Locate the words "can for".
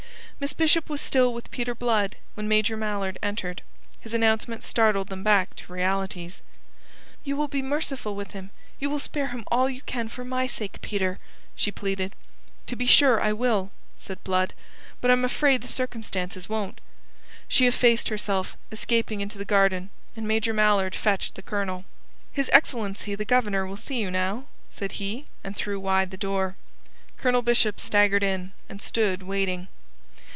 9.83-10.25